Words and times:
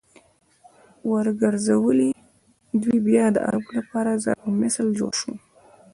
ورګرځولې!! 1.11 2.11
دوی 2.81 2.97
بيا 3.07 3.25
د 3.31 3.37
عربو 3.47 3.69
لپاره 3.79 4.19
ضرب 4.23 4.41
المثل 4.49 4.87
جوړ 4.99 5.13
شو 5.21 5.31